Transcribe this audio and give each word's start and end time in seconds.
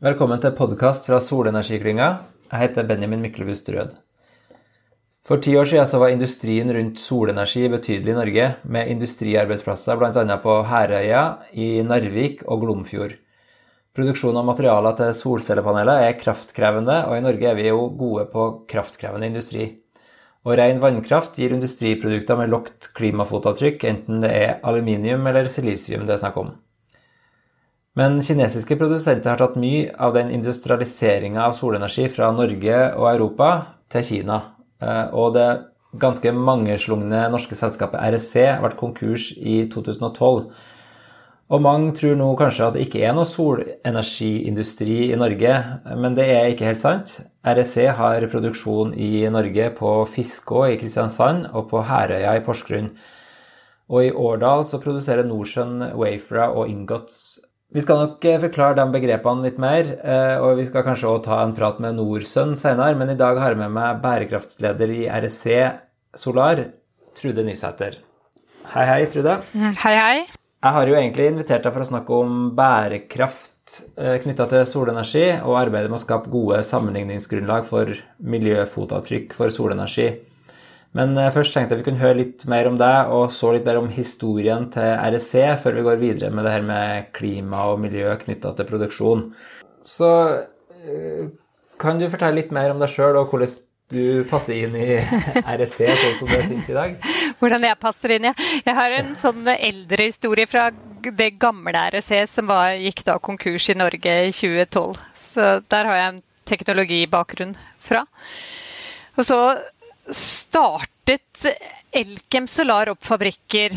Velkommen 0.00 0.40
til 0.40 0.54
podkast 0.56 1.04
fra 1.10 1.18
Solenergiklynga. 1.20 2.04
Jeg 2.46 2.60
heter 2.62 2.86
Benjamin 2.88 3.20
Myklebust 3.20 3.66
Rød. 3.68 3.98
For 5.28 5.42
ti 5.44 5.52
år 5.60 5.66
siden 5.68 6.00
var 6.00 6.14
industrien 6.14 6.72
rundt 6.72 6.96
solenergi 6.96 7.66
betydelig 7.68 8.14
i 8.14 8.16
Norge, 8.16 8.46
med 8.64 8.88
industriarbeidsplasser 8.94 10.00
bl.a. 10.00 10.38
på 10.40 10.54
Herøya, 10.70 11.24
i 11.52 11.82
Narvik 11.84 12.46
og 12.46 12.62
Glomfjord. 12.64 13.12
Produksjon 13.92 14.40
av 14.40 14.48
materialer 14.48 14.96
til 15.02 15.12
solcellepaneler 15.20 16.06
er 16.06 16.16
kraftkrevende, 16.22 16.96
og 17.04 17.18
i 17.18 17.26
Norge 17.28 17.52
er 17.52 17.60
vi 17.60 17.68
jo 17.68 17.84
gode 18.00 18.24
på 18.32 18.48
kraftkrevende 18.72 19.28
industri. 19.28 19.68
Og 20.48 20.56
ren 20.56 20.80
vannkraft 20.80 21.36
gir 21.36 21.52
industriprodukter 21.52 22.40
med 22.40 22.48
lågt 22.56 22.94
klimafotavtrykk, 22.96 23.84
enten 23.92 24.24
det 24.24 24.32
er 24.32 24.58
aluminium 24.64 25.28
eller 25.28 25.52
silisium 25.52 26.08
det 26.08 26.16
er 26.16 26.24
snakk 26.24 26.40
om. 26.40 26.54
Men 27.98 28.20
kinesiske 28.22 28.76
produsenter 28.78 29.32
har 29.32 29.40
tatt 29.40 29.58
mye 29.58 29.88
av 29.98 30.14
den 30.14 30.30
industrialiseringa 30.30 31.42
av 31.42 31.56
solenergi 31.58 32.06
fra 32.12 32.30
Norge 32.34 32.78
og 32.94 33.06
Europa 33.10 33.50
til 33.90 34.06
Kina. 34.06 34.40
Eh, 34.78 35.06
og 35.10 35.34
det 35.34 35.48
ganske 35.98 36.30
mangeslungne 36.30 37.24
norske 37.32 37.58
selskapet 37.58 37.98
REC 38.14 38.60
ble 38.62 38.76
konkurs 38.78 39.32
i 39.34 39.64
2012. 39.72 40.44
Og 41.50 41.62
mange 41.64 41.90
tror 41.98 42.14
nå 42.14 42.28
kanskje 42.38 42.68
at 42.68 42.76
det 42.76 42.84
ikke 42.86 43.02
er 43.02 43.14
noe 43.16 43.26
solenergiindustri 43.26 45.08
i 45.10 45.18
Norge, 45.18 45.56
men 45.98 46.14
det 46.14 46.28
er 46.30 46.52
ikke 46.52 46.68
helt 46.68 46.82
sant. 46.84 47.16
REC 47.42 47.88
har 47.98 48.28
produksjon 48.30 48.94
i 48.94 49.26
Norge 49.34 49.72
på 49.74 49.96
Fiskå 50.12 50.68
i 50.70 50.78
Kristiansand 50.78 51.48
og 51.50 51.66
på 51.72 51.82
Herøya 51.90 52.36
i 52.38 52.44
Porsgrunn. 52.46 52.92
Og 53.90 54.06
i 54.06 54.14
Årdal 54.14 54.62
så 54.62 54.78
produserer 54.78 55.26
Norsun 55.26 55.80
wafere 55.98 56.52
og 56.54 56.70
ingots 56.70 57.40
vi 57.70 57.82
skal 57.84 58.00
nok 58.02 58.24
eh, 58.26 58.40
forklare 58.42 58.78
de 58.80 58.86
begrepene 58.90 59.46
litt 59.46 59.60
mer, 59.62 59.94
eh, 60.02 60.36
og 60.42 60.58
vi 60.58 60.66
skal 60.66 60.84
kanskje 60.86 61.06
også 61.10 61.26
ta 61.28 61.38
en 61.44 61.54
prat 61.54 61.78
med 61.82 61.98
Norsønn 62.00 62.56
senere, 62.58 62.98
men 62.98 63.12
i 63.12 63.18
dag 63.18 63.38
har 63.38 63.54
jeg 63.54 63.60
med 63.62 63.74
meg 63.76 64.00
bærekraftsleder 64.02 64.94
i 64.96 65.04
REC 65.06 65.44
Solar, 66.18 66.64
Trude 67.14 67.44
Nysæter. 67.46 68.00
Hei, 68.72 68.84
hei, 68.86 69.00
Trude. 69.10 69.38
Mm, 69.54 69.70
hei, 69.84 69.94
hei. 69.98 70.18
Jeg 70.60 70.76
har 70.76 70.90
jo 70.90 70.96
egentlig 70.98 71.30
invitert 71.30 71.64
deg 71.64 71.72
for 71.72 71.84
å 71.84 71.88
snakke 71.88 72.16
om 72.18 72.34
bærekraft 72.58 73.78
eh, 73.96 74.18
knytta 74.24 74.48
til 74.50 74.66
solenergi, 74.68 75.24
og 75.38 75.60
arbeidet 75.62 75.92
med 75.92 76.00
å 76.00 76.02
skape 76.02 76.32
gode 76.32 76.60
sammenligningsgrunnlag 76.66 77.70
for 77.70 77.94
miljøfotavtrykk 78.34 79.38
for 79.38 79.54
solenergi. 79.54 80.10
Men 80.98 81.14
eh, 81.18 81.30
først 81.32 81.54
tenkte 81.54 81.76
jeg 81.76 81.82
vi 81.82 81.88
kunne 81.90 82.02
høre 82.02 82.18
litt 82.18 82.44
mer 82.50 82.68
om 82.70 82.78
deg, 82.80 83.12
og 83.14 83.30
så 83.34 83.52
litt 83.54 83.66
mer 83.68 83.78
om 83.80 83.90
historien 83.94 84.66
til 84.74 84.90
REC, 85.14 85.32
før 85.62 85.78
vi 85.78 85.86
går 85.86 86.02
videre 86.02 86.32
med 86.34 86.46
det 86.46 86.54
her 86.56 86.66
med 86.66 87.10
klima 87.16 87.68
og 87.70 87.80
miljø 87.84 88.10
knytta 88.24 88.54
til 88.58 88.68
produksjon. 88.70 89.26
Så 89.86 90.10
eh, 90.82 91.30
kan 91.80 92.00
du 92.00 92.08
fortelle 92.10 92.40
litt 92.40 92.54
mer 92.54 92.74
om 92.74 92.82
deg 92.82 92.90
sjøl, 92.92 93.20
og 93.20 93.30
hvordan 93.30 93.58
du 93.90 94.22
passer 94.30 94.66
inn 94.66 94.74
i 94.78 94.98
REC 95.60 95.78
sånn 95.78 96.18
som 96.20 96.30
det 96.30 96.44
finnes 96.44 96.70
i 96.70 96.76
dag? 96.76 97.08
Hvordan 97.40 97.66
jeg 97.70 97.82
passer 97.82 98.16
inn, 98.16 98.30
ja. 98.30 98.34
Jeg 98.66 98.78
har 98.78 98.98
en 98.98 99.16
sånn 99.18 99.50
eldre 99.56 100.10
historie 100.10 100.50
fra 100.50 100.68
det 101.06 101.32
gamle 101.40 101.88
REC 101.94 102.12
som 102.30 102.50
var, 102.50 102.74
gikk 102.78 103.06
da 103.06 103.18
konkurs 103.22 103.70
i 103.72 103.78
Norge 103.78 104.16
i 104.26 104.30
2012. 104.34 105.00
Så 105.30 105.50
der 105.70 105.88
har 105.88 106.00
jeg 106.00 106.12
en 106.12 106.24
teknologibakgrunn 106.50 107.54
fra. 107.78 108.04
Og 109.18 109.26
så 109.26 109.38
startet 110.16 111.46
Elkem 111.90 112.46
Solar 112.46 112.88
opp 112.88 113.04
fabrikker. 113.04 113.72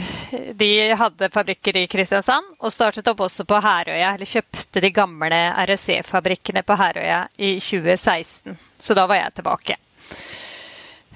De 0.53 0.69
hadde 0.93 1.29
fabrikker 1.33 1.77
i 1.77 1.87
Kristiansand, 1.87 2.55
og 2.59 2.73
startet 2.73 3.07
opp 3.09 3.23
også 3.25 3.45
på 3.49 3.57
Herøya. 3.63 4.13
Eller 4.13 4.29
kjøpte 4.29 4.83
de 4.83 4.91
gamle 4.93 5.39
REC-fabrikkene 5.69 6.61
på 6.67 6.77
Herøya 6.77 7.23
i 7.37 7.55
2016. 7.57 8.57
Så 8.77 8.97
da 8.97 9.07
var 9.09 9.21
jeg 9.21 9.37
tilbake. 9.39 9.77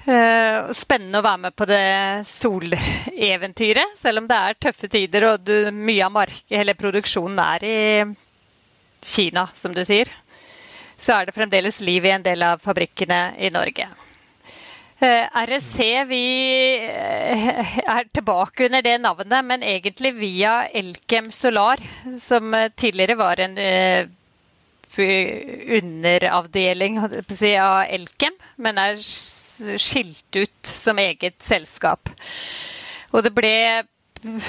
Eh, 0.08 0.70
spennende 0.72 1.20
å 1.20 1.26
være 1.26 1.42
med 1.42 1.54
på 1.58 1.66
det 1.68 2.24
soleventyret, 2.24 3.92
selv 3.98 4.22
om 4.22 4.28
det 4.30 4.38
er 4.40 4.56
tøffe 4.56 4.88
tider 4.88 5.26
og 5.34 5.50
mye 5.74 6.06
av 6.06 6.14
mark 6.14 6.54
produksjonen 6.80 7.42
er 7.44 7.66
i 7.68 7.80
Kina, 9.04 9.46
som 9.54 9.74
du 9.74 9.84
sier. 9.84 10.08
Så 10.98 11.12
er 11.12 11.26
det 11.26 11.36
fremdeles 11.36 11.82
liv 11.84 12.06
i 12.08 12.14
en 12.14 12.24
del 12.24 12.42
av 12.42 12.62
fabrikkene 12.64 13.36
i 13.38 13.52
Norge. 13.54 13.86
Eh, 14.98 15.28
REC 15.46 15.76
vi 16.08 16.24
eh, 16.82 17.74
er 17.78 18.08
tilbake 18.10 18.64
under 18.66 18.82
det 18.82 18.96
navnet, 18.98 19.44
men 19.46 19.62
egentlig 19.62 20.10
via 20.16 20.64
Elkem 20.74 21.28
Solar, 21.30 21.78
som 22.18 22.54
eh, 22.54 22.72
tidligere 22.74 23.14
var 23.18 23.38
en 23.44 23.58
underavdeling 25.78 26.98
av 26.98 27.84
Elkem, 27.86 28.34
men 28.56 28.80
er 28.82 28.98
skilt 28.98 30.34
ut 30.34 30.66
som 30.66 30.98
eget 30.98 31.36
selskap. 31.46 32.10
Og 33.12 33.22
det 33.22 33.30
ble 33.36 33.84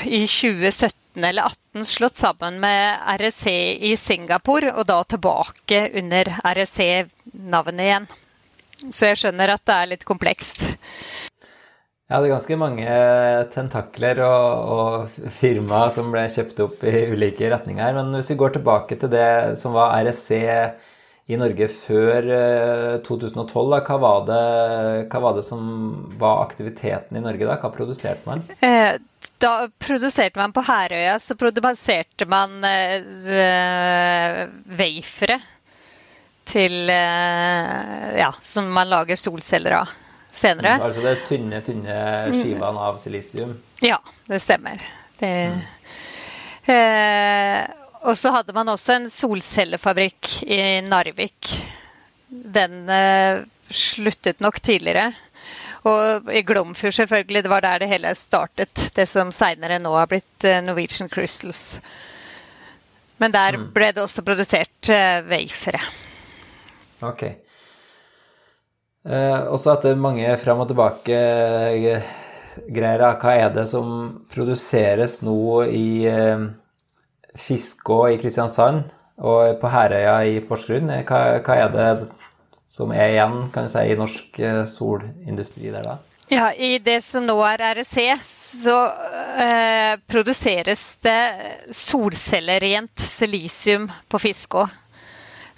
i 0.09 0.23
2017 0.25 1.21
eller 1.29 1.45
2018 1.45 1.85
slått 1.85 2.17
sammen 2.17 2.57
med 2.63 2.97
REC 3.21 3.45
i 3.85 3.93
Singapore, 3.99 4.73
og 4.73 4.89
da 4.89 5.03
tilbake 5.05 5.83
under 6.01 6.33
REC-navnet 6.41 7.85
igjen. 7.85 8.09
Så 8.87 9.11
jeg 9.11 9.19
skjønner 9.19 9.55
at 9.55 9.65
det 9.67 9.75
er 9.75 9.91
litt 9.93 10.07
komplekst. 10.07 10.63
Ja, 12.09 12.17
det 12.17 12.29
er 12.29 12.31
ganske 12.33 12.55
mange 12.57 12.93
tentakler 13.53 14.23
og, 14.25 14.69
og 14.73 15.25
firmaer 15.35 15.91
som 15.93 16.07
ble 16.09 16.23
kjøpt 16.33 16.61
opp 16.65 16.85
i 16.87 17.03
ulike 17.11 17.51
retninger. 17.51 17.91
Men 17.99 18.15
hvis 18.15 18.31
vi 18.33 18.39
går 18.39 18.55
tilbake 18.55 18.97
til 18.97 19.11
det 19.13 19.59
som 19.59 19.75
var 19.77 19.93
RSC 20.07 20.31
i 21.29 21.37
Norge 21.37 21.67
før 21.69 22.31
2012, 23.05 23.35
eh, 23.45 23.45
da, 23.45 23.81
hva, 23.85 23.99
var 24.01 24.25
det, 24.25 24.39
hva 25.11 25.21
var 25.27 25.37
det 25.37 25.45
som 25.45 25.61
var 26.17 26.41
aktiviteten 26.47 27.19
i 27.19 27.21
Norge 27.21 27.45
da? 27.45 27.59
Hva 27.61 27.69
produserte 27.75 28.25
man? 28.25 28.41
Eh, 28.65 28.97
da 29.37 29.53
produserte 29.77 30.41
man 30.41 30.55
på 30.55 30.65
Herøya, 30.65 31.19
så 31.21 31.37
produserte 31.37 32.25
man 32.25 32.57
eh, 32.65 33.05
wafere 34.81 35.37
til 36.49 36.89
eh, 36.89 38.19
Ja, 38.19 38.33
som 38.41 38.69
man 38.73 38.89
lager 38.89 39.19
solceller 39.19 39.79
av 39.83 39.91
senere. 40.31 40.77
Mm, 40.77 40.85
altså 40.87 41.03
det 41.03 41.15
tynne, 41.27 41.61
tynne 41.65 41.99
skivene 42.33 42.87
av 42.89 42.97
silisium? 43.01 43.55
Ja, 43.83 43.99
det 44.29 44.41
stemmer. 44.43 44.81
Det, 45.19 45.31
mm. 45.53 45.61
eh, 46.73 47.63
og 48.07 48.17
så 48.17 48.31
hadde 48.31 48.55
man 48.55 48.71
også 48.71 48.95
en 48.95 49.07
solcellefabrikk 49.11 50.35
i 50.47 50.61
Narvik. 50.85 51.55
Den 52.29 52.85
eh, 52.93 53.41
sluttet 53.69 54.39
nok 54.43 54.61
tidligere. 54.63 55.11
Og 55.87 56.29
i 56.35 56.41
Glomfjord, 56.43 56.93
selvfølgelig. 56.95 57.43
Det 57.43 57.51
var 57.51 57.63
der 57.63 57.83
det 57.83 57.89
hele 57.91 58.13
startet. 58.15 58.89
Det 58.95 59.07
som 59.07 59.31
seinere 59.35 59.79
nå 59.81 59.93
har 59.95 60.09
blitt 60.11 60.47
eh, 60.47 60.61
Norwegian 60.63 61.11
Crystals. 61.11 61.79
Men 63.19 63.35
der 63.35 63.59
mm. 63.59 63.71
ble 63.75 63.91
det 63.95 64.03
også 64.03 64.23
produsert 64.23 64.91
eh, 64.95 65.19
wafere. 65.27 65.81
Ok. 67.05 67.23
Eh, 69.07 69.41
også 69.47 69.71
etter 69.73 69.95
mange 69.99 70.27
fram 70.41 70.59
og 70.59 70.67
tilbake-greier, 70.69 72.01
eh, 72.03 73.19
hva 73.21 73.35
er 73.35 73.53
det 73.55 73.63
som 73.71 74.25
produseres 74.31 75.21
nå 75.23 75.63
i 75.71 76.05
eh, 76.09 76.43
Fiskå 77.39 78.09
i 78.11 78.17
Kristiansand 78.19 78.83
og 79.19 79.55
på 79.61 79.71
Herøya 79.71 80.17
i 80.27 80.41
Porsgrunn? 80.43 80.91
Hva, 81.07 81.39
hva, 81.39 81.55
er 81.55 81.69
det 81.73 81.89
som 82.69 82.91
er 82.91 83.15
igjen 83.15 83.49
kan 83.53 83.65
du 83.65 83.71
si, 83.71 83.85
i 83.87 83.97
norsk 83.97 84.41
solindustri 84.69 85.71
der, 85.71 85.87
da? 85.87 85.97
Ja, 86.29 86.51
I 86.53 86.77
det 86.83 86.99
som 87.01 87.25
nå 87.25 87.39
er 87.47 87.79
REC, 87.79 88.19
så 88.21 88.91
produseres 90.11 90.99
det 91.01 91.23
solcellerent 91.73 92.99
silisium 93.01 93.89
på 94.11 94.21
Fiskå 94.21 94.67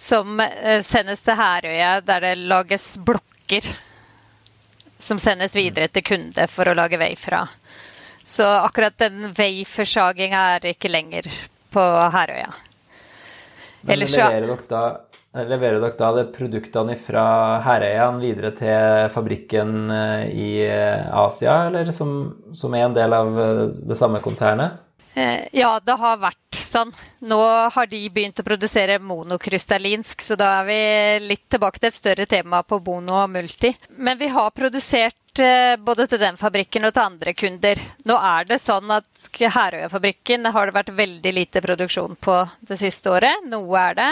som 0.02 0.40
eh, 0.40 0.82
sendes 0.82 1.22
til 1.22 1.38
Herøya, 1.38 2.00
der 2.02 2.24
det 2.26 2.34
lages 2.50 2.96
blokker 3.06 3.68
som 4.98 5.20
sendes 5.22 5.54
videre 5.56 5.92
til 5.94 6.06
kunde 6.06 6.48
for 6.50 6.72
å 6.72 6.74
lage 6.78 6.98
vei 6.98 7.14
fra. 7.18 7.44
Så 8.26 8.46
akkurat 8.46 8.98
den 9.02 9.30
wafersaginga 9.38 10.42
er 10.56 10.68
ikke 10.74 10.90
lenger 10.90 11.30
på 11.74 11.86
Herøya. 12.16 12.50
Men 13.82 14.02
leverer 14.02 14.46
dere, 14.46 14.58
da, 14.70 14.82
leverer 15.38 15.80
dere 15.82 15.98
da 15.98 16.12
de 16.18 16.26
produktene 16.34 16.98
fra 17.02 17.26
Herøya 17.66 18.12
videre 18.18 18.56
til 18.58 19.10
fabrikken 19.14 19.76
eh, 19.94 20.30
i 20.34 20.52
eh, 20.66 21.14
Asia, 21.28 21.68
eller 21.70 21.94
som, 21.94 22.16
som 22.58 22.74
er 22.74 22.90
en 22.90 22.98
del 22.98 23.22
av 23.22 23.38
det 23.86 24.02
samme 24.02 24.22
konsernet? 24.26 24.82
Eh, 25.14 25.48
ja, 25.52 25.80
det 25.84 25.96
har 26.00 26.20
vært 26.22 26.56
sånn. 26.56 26.92
Nå 27.28 27.40
har 27.74 27.88
de 27.92 28.00
begynt 28.14 28.40
å 28.40 28.46
produsere 28.48 29.00
monokrystallinsk, 29.04 30.24
så 30.24 30.38
da 30.40 30.52
er 30.62 30.68
vi 30.70 30.78
litt 31.34 31.48
tilbake 31.52 31.82
til 31.82 31.90
et 31.90 31.98
større 31.98 32.28
tema 32.30 32.62
på 32.64 32.80
Bono 32.84 33.18
og 33.20 33.34
Multi. 33.34 33.74
Men 34.00 34.20
vi 34.22 34.32
har 34.32 34.54
produsert 34.56 35.44
eh, 35.44 35.76
både 35.76 36.08
til 36.12 36.22
den 36.24 36.40
fabrikken 36.40 36.88
og 36.88 36.96
til 36.96 37.04
andre 37.04 37.36
kunder. 37.36 37.84
Nå 38.08 38.18
er 38.32 38.48
det 38.54 38.62
sånn 38.64 38.96
at 38.96 39.30
Herøya-fabrikken 39.36 40.48
har 40.56 40.70
det 40.70 40.78
vært 40.80 40.96
veldig 41.02 41.36
lite 41.36 41.64
produksjon 41.66 42.16
på 42.16 42.40
det 42.72 42.80
siste 42.80 43.12
året. 43.12 43.48
Noe 43.52 43.86
er 43.92 44.00
det. 44.00 44.12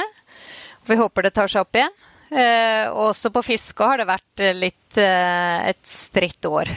Vi 0.90 1.00
håper 1.00 1.28
det 1.28 1.36
tar 1.38 1.52
seg 1.52 1.64
opp 1.64 1.80
igjen. 1.80 2.00
Eh, 2.30 2.86
og 2.92 3.14
også 3.14 3.32
på 3.34 3.42
fiske 3.42 3.88
har 3.88 4.02
det 4.02 4.10
vært 4.10 4.50
litt 4.54 4.76
et 5.00 5.80
stritt 5.86 6.46
år. 6.50 6.70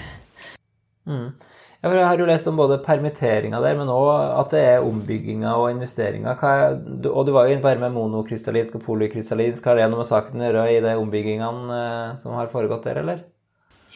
Mm. 1.08 1.32
Jeg 1.82 2.04
har 2.06 2.20
jo 2.20 2.26
lest 2.28 2.46
om 2.46 2.58
både 2.60 2.76
permitteringa 2.84 3.58
der, 3.58 3.74
men 3.74 3.88
òg 3.90 4.10
at 4.38 4.52
det 4.54 4.60
er 4.62 4.84
ombygginger 4.86 5.58
og 5.58 5.72
investeringer. 5.72 6.44
Er, 6.46 6.76
og 7.10 7.26
du 7.26 7.32
var 7.34 7.48
jo 7.48 7.56
inne 7.56 7.64
på 7.64 7.72
det 7.72 7.82
med 7.82 7.96
monokrystallinsk 7.96 8.76
og 8.78 8.84
polykrystallinsk. 8.86 9.66
Har 9.66 9.80
det 9.80 9.88
noe 9.90 10.04
med 10.04 10.06
saken 10.06 10.38
å 10.38 10.46
gjøre 10.46 10.66
i 10.70 10.78
de 10.84 10.92
ombyggingene 11.00 11.80
som 12.22 12.36
har 12.38 12.52
foregått 12.54 12.86
der, 12.86 13.02
eller? 13.02 13.24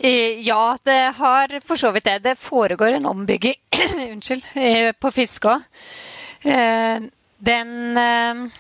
Ja, 0.03 0.75
det 0.83 0.99
har 1.21 1.55
for 1.63 1.79
så 1.79 1.93
vidt 1.95 2.11
det. 2.11 2.19
Det 2.27 2.35
foregår 2.43 2.99
en 2.99 3.07
ombygging 3.13 3.55
unnskyld, 4.17 4.51
på 4.99 5.15
Fiskå. 5.15 5.55
Den 6.43 7.73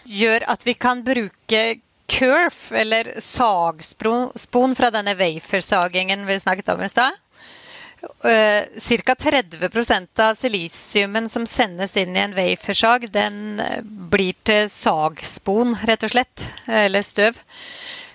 gjør 0.06 0.48
at 0.54 0.70
vi 0.70 0.78
kan 0.78 1.02
bruke 1.02 1.66
curve, 2.06 2.78
eller 2.78 3.16
sagspon 3.18 4.78
fra 4.78 4.94
denne 4.94 5.18
wafersagingen 5.18 6.28
vi 6.30 6.38
snakket 6.46 6.76
om 6.78 6.86
i 6.86 6.94
stad 6.94 7.25
Ca. 8.22 9.14
30% 9.14 10.20
av 10.20 10.34
silisiumen 10.34 11.28
som 11.28 11.46
sendes 11.46 11.96
inn 11.96 12.16
i 12.16 12.20
en 12.20 12.34
wafersag, 12.34 13.08
den 13.12 13.60
eh, 13.60 13.80
blir 13.82 14.36
til 14.46 14.70
sagspon, 14.70 15.76
rett 15.86 16.06
og 16.06 16.12
slett, 16.12 16.44
eller 16.66 17.04
støv. 17.06 17.38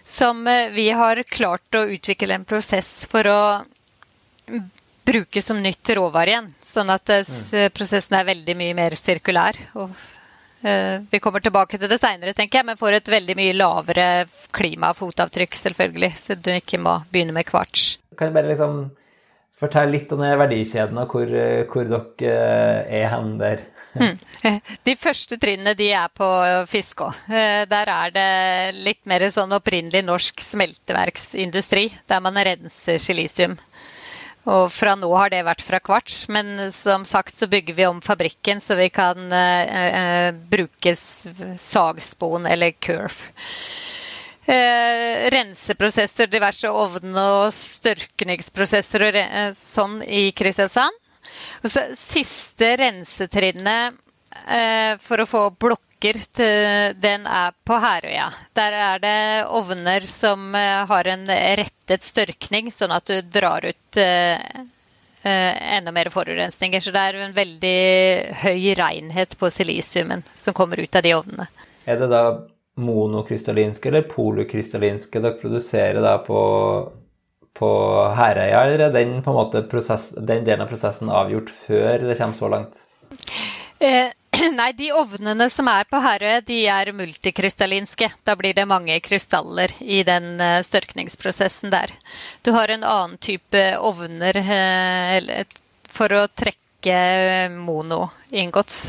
Som 0.05 0.47
eh, 0.47 0.69
vi 0.75 0.89
har 0.95 1.23
klart 1.29 1.77
å 1.77 1.87
utvikle 1.95 2.37
en 2.37 2.47
prosess 2.47 3.05
for 3.11 3.27
å 3.27 3.41
bruke 5.07 5.41
som 5.41 5.61
nytt 5.61 5.93
råvare 5.97 6.35
igjen. 6.35 6.49
Sånn 6.65 6.93
at 6.93 7.11
eh, 7.11 7.27
mm. 7.27 7.75
prosessen 7.75 8.19
er 8.19 8.31
veldig 8.31 8.57
mye 8.59 8.77
mer 8.77 8.97
sirkulær. 8.99 9.59
Og 9.79 9.93
vi 10.61 11.17
kommer 11.17 11.41
tilbake 11.41 11.79
til 11.81 11.89
det 11.89 11.97
seinere, 11.97 12.35
tenker 12.37 12.59
jeg, 12.59 12.65
men 12.67 12.77
får 12.77 12.99
et 12.99 13.07
veldig 13.09 13.33
mye 13.33 13.55
lavere 13.55 14.03
klimafotavtrykk, 14.53 15.57
selvfølgelig. 15.57 16.11
Så 16.21 16.37
du 16.37 16.51
ikke 16.53 16.77
må 16.77 16.99
begynne 17.09 17.33
med 17.33 17.47
kvarts. 17.49 17.95
Kan 18.13 18.29
jeg 18.29 18.35
bare 18.35 18.51
liksom 18.51 18.83
Fortell 19.61 19.91
litt 19.93 20.09
om 20.15 20.23
verdikjeden 20.25 20.97
og 20.97 21.11
hvor, 21.13 21.31
hvor 21.69 21.85
dere 21.85 22.31
eh, 22.31 23.01
er 23.03 23.11
hen 23.13 23.35
der. 23.37 23.67
Hmm. 23.91 24.15
De 24.87 24.95
første 24.97 25.37
trinnene 25.37 25.75
de 25.77 25.91
er 25.93 26.09
på 26.15 26.27
Fiskå. 26.71 27.11
Eh, 27.29 27.63
der 27.69 27.91
er 27.93 28.13
det 28.15 28.29
litt 28.79 29.03
mer 29.09 29.27
sånn 29.29 29.53
opprinnelig 29.53 30.01
norsk 30.07 30.41
smelteverksindustri, 30.41 31.89
der 32.09 32.23
man 32.23 32.39
renser 32.41 32.97
silisium. 33.03 33.59
Og 34.49 34.71
fra 34.73 34.95
nå 34.97 35.11
har 35.13 35.29
det 35.29 35.43
vært 35.45 35.61
fra 35.61 35.77
kvarts, 35.83 36.23
men 36.33 36.71
som 36.73 37.05
sagt 37.05 37.37
så 37.37 37.45
bygger 37.51 37.77
vi 37.77 37.85
om 37.85 38.01
fabrikken 38.01 38.63
så 38.63 38.79
vi 38.79 38.89
kan 38.89 39.29
eh, 39.29 39.77
eh 40.01 40.33
bruke 40.33 40.95
sagspon 40.97 42.49
eller 42.49 42.73
curve 42.81 43.29
eh, 44.51 45.29
renseprosesser, 45.31 46.29
diverse 46.31 46.69
ovn- 46.69 47.19
og 47.21 47.53
størkningsprosesser 47.55 49.07
og 49.07 49.19
eh, 49.21 49.53
sånn 49.57 50.01
i 50.03 50.29
Kristiansand. 50.35 50.97
Og 51.63 51.71
så 51.71 51.87
siste 51.97 52.73
rensetrinnet 52.81 53.97
eh, 54.47 54.97
for 55.01 55.21
å 55.21 55.29
få 55.29 55.45
blokker 55.55 56.17
til 56.33 56.95
den 56.97 57.27
er 57.29 57.53
på 57.67 57.77
Herøya. 57.77 58.31
Der 58.57 58.75
er 58.75 59.01
det 59.03 59.17
ovner 59.53 60.05
som 60.09 60.51
eh, 60.57 60.83
har 60.89 61.09
en 61.13 61.27
rettet 61.29 62.07
størkning, 62.07 62.71
sånn 62.73 62.93
at 62.95 63.07
du 63.07 63.21
drar 63.21 63.65
ut 63.67 64.01
eh, 64.01 64.41
eh, 65.23 65.75
enda 65.77 65.93
mer 65.95 66.11
forurensninger. 66.13 66.81
Så 66.83 66.93
det 66.95 67.05
er 67.05 67.21
en 67.21 67.37
veldig 67.37 67.77
høy 68.43 68.71
renhet 68.81 69.37
på 69.39 69.51
silisiumen 69.53 70.25
som 70.35 70.57
kommer 70.57 70.81
ut 70.81 70.97
av 70.97 71.05
de 71.05 71.15
ovnene. 71.15 71.47
Er 71.89 72.01
det 72.01 72.09
da 72.11 72.25
monokrystallinske 72.79 73.89
eller 73.89 74.07
polokrystallinske 74.11 75.19
dere 75.19 75.39
produserer 75.41 76.01
da 76.03 76.15
på, 76.23 76.39
på 77.57 77.71
Herøya, 78.17 78.63
eller 78.63 78.87
er 78.87 78.95
den, 78.95 79.19
på 79.23 79.33
en 79.33 79.39
måte 79.41 79.65
prosess, 79.71 80.11
den 80.17 80.47
delen 80.47 80.65
av 80.65 80.71
prosessen 80.71 81.11
avgjort 81.11 81.51
før 81.51 82.07
det 82.07 82.17
kommer 82.19 82.37
så 82.37 82.51
langt? 82.51 82.81
Eh, 83.81 84.11
nei, 84.59 84.71
de 84.77 84.91
ovnene 84.95 85.49
som 85.51 85.67
er 85.71 85.87
på 85.91 85.99
Herøya, 86.01 86.41
de 86.47 86.61
er 86.71 86.93
multikrystallinske. 86.95 88.11
Da 88.23 88.37
blir 88.39 88.55
det 88.57 88.67
mange 88.69 88.99
krystaller 89.03 89.73
i 89.81 90.01
den 90.07 90.35
uh, 90.39 90.61
størkningsprosessen 90.63 91.73
der. 91.73 91.91
Du 92.45 92.53
har 92.55 92.71
en 92.71 92.85
annen 92.87 93.17
type 93.21 93.63
ovner 93.81 94.39
eh, 94.41 95.43
for 95.91 96.13
å 96.15 96.27
trekke 96.31 97.49
monoingots, 97.51 98.79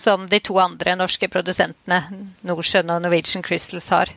som 0.00 0.26
de 0.30 0.40
to 0.40 0.56
andre 0.62 0.96
norske 0.96 1.28
produsentene, 1.28 2.00
Nordsjøen 2.48 2.92
og 2.94 3.04
Norwegian 3.04 3.44
Crystals, 3.44 3.90
har. 3.92 4.12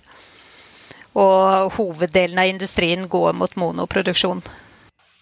Og 1.14 1.74
hoveddelen 1.76 2.40
av 2.42 2.50
industrien 2.50 3.06
går 3.12 3.36
mot 3.38 3.60
monoproduksjon. 3.60 4.42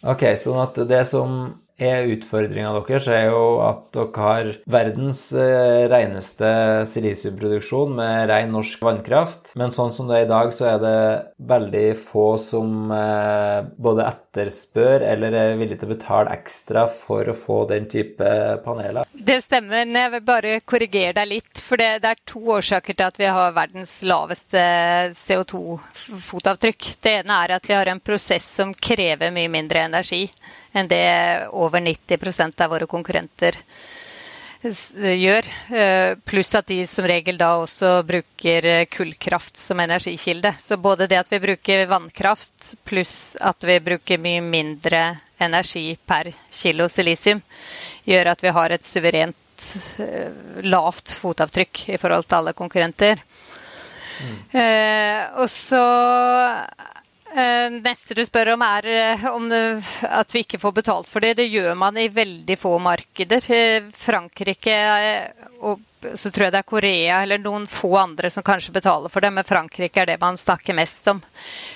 Ok, 0.08 0.24
sånn 0.40 0.62
at 0.64 0.80
det 0.90 1.02
som 1.10 1.42
utfordringa 1.82 2.76
deres, 2.78 3.10
er 3.10 3.30
jo 3.32 3.44
at 3.66 3.88
dere 3.96 4.26
har 4.28 4.54
verdens 4.72 5.28
reineste 5.34 6.12
reneste 6.12 6.86
silisiumproduksjon 6.86 7.96
med 7.96 8.30
ren 8.30 8.52
norsk 8.54 8.82
vannkraft. 8.84 9.54
Men 9.60 9.74
sånn 9.74 9.92
som 9.94 10.10
det 10.10 10.20
er 10.20 10.26
i 10.26 10.30
dag, 10.30 10.54
så 10.54 10.68
er 10.74 10.80
det 10.82 10.98
veldig 11.50 11.86
få 12.00 12.38
som 12.42 12.92
eh, 12.92 13.62
både 13.78 14.08
etterspør 14.08 15.06
eller 15.08 15.38
er 15.38 15.58
villig 15.60 15.80
til 15.80 15.90
å 15.90 15.94
betale 15.96 16.36
ekstra 16.36 16.86
for 16.92 17.28
å 17.30 17.38
få 17.38 17.64
den 17.72 17.88
type 17.92 18.32
paneler. 18.66 19.08
Det 19.14 19.40
stemmer. 19.44 19.86
Jeg 19.92 20.14
vil 20.16 20.26
bare 20.26 20.56
korrigere 20.66 21.16
deg 21.20 21.30
litt. 21.30 21.62
For 21.62 21.80
det, 21.80 22.02
det 22.04 22.14
er 22.14 22.24
to 22.26 22.42
årsaker 22.58 22.98
til 22.98 23.08
at 23.08 23.20
vi 23.22 23.30
har 23.30 23.56
verdens 23.56 24.00
laveste 24.08 24.64
CO2-fotavtrykk. 25.22 26.96
Det 27.02 27.18
ene 27.22 27.44
er 27.46 27.58
at 27.58 27.70
vi 27.70 27.78
har 27.78 27.92
en 27.92 28.04
prosess 28.04 28.48
som 28.58 28.74
krever 28.74 29.34
mye 29.34 29.52
mindre 29.52 29.86
energi 29.90 30.28
enn 30.74 30.88
det 30.88 31.48
over 31.52 31.84
90% 31.84 32.64
av 32.64 32.72
våre 32.72 32.88
konkurrenter 32.88 33.58
gjør. 34.62 35.46
Eh, 35.74 36.16
pluss 36.26 36.54
at 36.56 36.68
de 36.68 36.84
som 36.88 37.06
regel 37.08 37.38
da 37.38 37.56
også 37.58 38.04
bruker 38.06 38.66
eh, 38.66 38.86
kullkraft 38.86 39.58
som 39.58 39.80
energikilde. 39.80 40.54
Så 40.60 40.78
både 40.78 41.08
det 41.08 41.20
at 41.20 41.32
vi 41.32 41.42
bruker 41.42 41.88
vannkraft, 41.90 42.76
pluss 42.86 43.36
at 43.42 43.64
vi 43.64 43.80
bruker 43.80 44.22
mye 44.22 44.42
mindre 44.42 45.04
energi 45.42 45.98
per 46.06 46.30
kilo 46.54 46.88
silisium, 46.90 47.42
gjør 48.06 48.34
at 48.36 48.44
vi 48.44 48.54
har 48.54 48.76
et 48.76 48.86
suverent 48.86 49.66
eh, 49.98 50.30
lavt 50.62 51.10
fotavtrykk 51.10 51.88
i 51.90 51.98
forhold 52.02 52.30
til 52.30 52.42
alle 52.42 52.54
konkurrenter. 52.54 53.24
Mm. 54.22 54.38
Eh, 54.54 55.22
og 55.42 55.50
så 55.50 55.82
neste 57.32 58.16
du 58.16 58.26
spør 58.26 58.54
om, 58.56 58.62
er 58.66 58.86
eh, 58.92 59.26
om 59.32 59.46
at 59.52 60.34
vi 60.34 60.40
ikke 60.44 60.60
får 60.60 60.72
betalt 60.76 61.10
for 61.10 61.20
det. 61.24 61.38
Det 61.40 61.48
gjør 61.48 61.76
man 61.80 61.98
i 61.98 62.10
veldig 62.12 62.58
få 62.60 62.80
markeder. 62.84 63.46
Eh, 63.52 63.84
Frankrike 63.96 64.76
og 65.62 65.80
så 66.02 66.32
tror 66.32 66.46
jeg 66.48 66.54
det 66.56 66.60
er 66.60 66.68
Korea 66.68 67.22
eller 67.24 67.38
noen 67.40 67.68
få 67.70 67.98
andre 68.02 68.30
som 68.34 68.44
kanskje 68.44 68.74
betaler 68.74 69.10
for 69.14 69.22
det, 69.22 69.32
men 69.32 69.46
Frankrike 69.46 70.02
er 70.02 70.06
det 70.10 70.22
man 70.22 70.38
snakker 70.40 70.74
mest 70.74 71.08
om. 71.12 71.22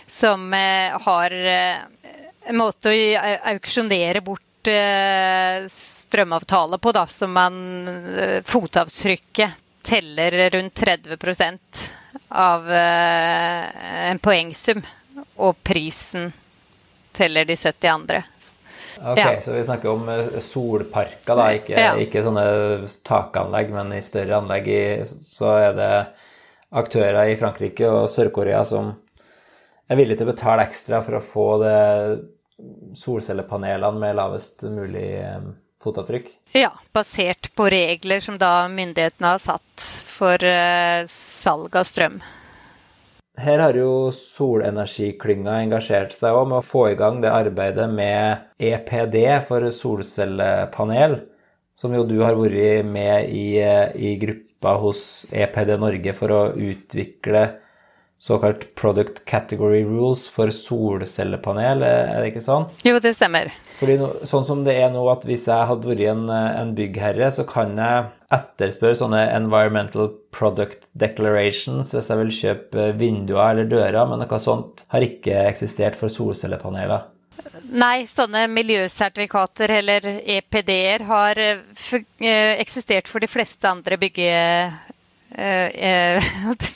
Som 0.10 0.50
har 0.50 1.32
en 1.36 2.58
måte 2.58 2.90
å 2.90 2.96
auksjonere 3.54 4.22
bort 4.26 4.42
strømavtale 4.66 6.82
på, 6.82 6.90
da, 6.98 7.06
som 7.06 7.30
man 7.38 7.54
Fotavtrykket 8.50 9.62
teller 9.86 10.50
rundt 10.58 10.82
30% 10.82 11.86
av 12.34 12.66
en 12.74 14.24
poengsum 14.26 14.82
og 15.36 15.58
prisen 15.64 16.32
teller 17.16 17.48
de 17.48 17.56
70 17.56 17.90
andre. 17.92 18.24
Ok, 19.04 19.18
ja. 19.18 19.42
Så 19.42 19.54
vi 19.54 19.64
snakker 19.64 19.92
om 19.92 20.10
eh, 20.10 20.38
solparker, 20.40 21.36
da, 21.36 21.50
ikke, 21.58 21.76
ja. 21.76 21.96
ikke 22.00 22.24
sånne 22.24 22.46
takanlegg, 23.08 23.74
men 23.76 23.92
i 23.98 24.04
større 24.04 24.40
anlegg. 24.40 24.70
I, 24.72 24.86
så 25.06 25.52
er 25.60 25.76
det 25.76 25.92
aktører 26.76 27.32
i 27.32 27.36
Frankrike 27.40 27.90
og 27.92 28.08
Sør-Korea 28.12 28.64
som 28.68 28.94
er 29.86 30.00
villige 30.00 30.22
til 30.22 30.30
å 30.30 30.32
betale 30.32 30.66
ekstra 30.66 31.02
for 31.06 31.20
å 31.20 31.24
få 31.24 31.50
det 31.62 31.76
solcellepanelene 32.96 34.00
med 34.00 34.16
lavest 34.18 34.64
mulig 34.72 35.10
eh, 35.20 35.52
fotavtrykk? 35.84 36.32
Ja, 36.56 36.72
basert 36.96 37.52
på 37.56 37.68
regler 37.70 38.24
som 38.24 38.40
da 38.42 38.70
myndighetene 38.72 39.36
har 39.36 39.44
satt 39.44 39.86
for 40.16 40.40
uh, 40.40 41.04
salg 41.12 41.76
av 41.76 41.84
strøm. 41.88 42.22
Her 43.36 43.60
har 43.60 43.76
jo 43.76 44.12
solenergiklynga 44.16 45.58
engasjert 45.66 46.14
seg 46.16 46.38
òg 46.38 46.48
med 46.52 46.62
å 46.62 46.66
få 46.66 46.86
i 46.94 46.98
gang 47.00 47.20
det 47.24 47.34
arbeidet 47.36 47.90
med 47.92 48.46
EPD 48.64 49.18
for 49.48 49.68
solcellepanel, 49.76 51.18
som 51.76 51.92
jo 51.98 52.06
du 52.08 52.22
har 52.24 52.40
vært 52.40 52.88
med 52.88 53.28
i, 53.36 53.60
i 53.60 54.16
gruppa 54.22 54.78
hos 54.80 55.02
EPD 55.36 55.76
Norge 55.82 56.16
for 56.16 56.32
å 56.32 56.42
utvikle 56.56 57.44
såkalt 58.26 58.68
product 58.80 59.22
category 59.30 59.84
rules 59.86 60.26
for 60.34 60.50
solcellepanel, 60.54 61.84
er 61.86 62.24
det 62.24 62.32
ikke 62.32 62.44
sånn? 62.46 62.68
Jo, 62.88 62.98
det 63.02 63.14
stemmer. 63.18 63.52
Fordi 63.78 63.98
no, 64.00 64.12
Sånn 64.26 64.48
som 64.48 64.64
det 64.66 64.78
er 64.82 64.90
nå, 64.94 65.04
at 65.12 65.26
hvis 65.28 65.46
jeg 65.52 65.70
hadde 65.70 65.90
vært 65.92 66.06
en, 66.10 66.28
en 66.32 66.74
byggherre, 66.78 67.30
så 67.34 67.46
kan 67.48 67.76
jeg 67.78 68.08
etterspørre 68.36 68.98
sånne 68.98 69.22
environmental 69.36 70.10
product 70.34 70.88
declarations 70.98 71.94
hvis 71.94 72.10
jeg 72.10 72.22
vil 72.22 72.38
kjøpe 72.40 72.88
vinduer 73.00 73.52
eller 73.52 73.70
dører, 73.70 74.02
men 74.10 74.24
noe 74.24 74.40
sånt 74.42 74.88
har 74.94 75.06
ikke 75.06 75.46
eksistert 75.46 76.00
for 76.00 76.12
solcellepaneler. 76.12 77.12
Nei, 77.76 78.06
sånne 78.10 78.46
miljøsertifikater 78.52 79.72
eller 79.78 80.06
EPD-er 80.38 81.06
har 81.10 81.40
eh, 81.42 81.62
eksistert 82.62 83.10
for 83.10 83.24
de 83.24 83.30
fleste 83.30 83.70
andre 83.70 83.98
bygge 84.02 84.32
Eh, 85.38 85.68
eh, 85.68 86.24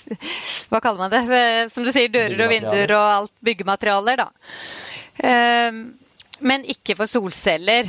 hva 0.70 0.82
kaller 0.84 1.00
man 1.00 1.12
det? 1.12 1.24
Eh, 1.36 1.68
som 1.72 1.86
du 1.86 1.92
sier, 1.94 2.12
dører 2.12 2.44
og 2.44 2.52
vinduer 2.52 2.94
og 2.98 3.08
alt 3.14 3.36
byggematerialer, 3.46 4.26
da. 4.26 4.30
Men 6.40 6.64
ikke 6.72 6.96
for 6.96 7.10
solceller. 7.12 7.88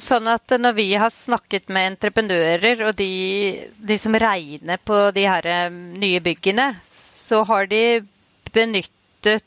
Sånn 0.00 0.28
at 0.32 0.54
når 0.56 0.76
vi 0.76 0.86
har 0.96 1.12
snakket 1.12 1.68
med 1.68 1.90
entreprenører 1.90 2.86
og 2.88 2.94
de, 2.96 3.68
de 3.76 3.98
som 4.00 4.16
regner 4.16 4.80
på 4.80 5.10
de 5.12 5.26
her 5.28 5.48
nye 5.72 6.22
byggene, 6.24 6.70
så 6.88 7.42
har 7.48 7.68
de 7.68 8.00
benyttet 8.52 9.44